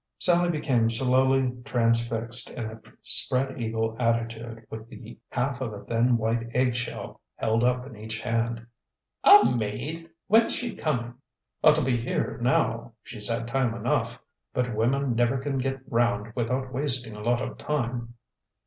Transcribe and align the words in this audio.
Sallie 0.17 0.49
became 0.49 0.89
slowly 0.89 1.51
transfixed 1.63 2.49
in 2.49 2.71
a 2.71 2.81
spread 3.03 3.61
eagle 3.61 3.95
attitude, 3.99 4.65
with 4.71 4.89
the 4.89 5.19
half 5.29 5.61
of 5.61 5.73
a 5.73 5.83
thin 5.85 6.17
white 6.17 6.49
egg 6.55 6.75
shell 6.75 7.21
held 7.35 7.63
up 7.63 7.85
in 7.85 7.95
each 7.95 8.19
hand. 8.19 8.65
"A 9.23 9.45
maid! 9.45 10.09
When's 10.25 10.55
she 10.55 10.73
coming?" 10.73 11.13
"Ought 11.63 11.75
to 11.75 11.83
be 11.83 11.97
here 12.01 12.39
now, 12.41 12.93
she's 13.03 13.27
had 13.29 13.45
time 13.45 13.75
enough. 13.75 14.19
But 14.55 14.75
women 14.75 15.13
never 15.13 15.37
can 15.37 15.59
get 15.59 15.81
round 15.87 16.33
without 16.33 16.73
wasting 16.73 17.15
a 17.15 17.21
lot 17.21 17.39
of 17.39 17.59
time." 17.59 18.15